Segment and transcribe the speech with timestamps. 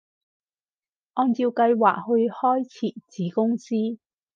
[1.13, 3.99] 按照計劃去開設子公司